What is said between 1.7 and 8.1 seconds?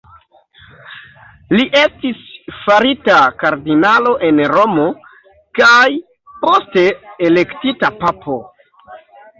estis farita kardinalo en Romo, kaj poste elektita